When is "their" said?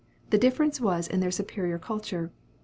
1.19-1.29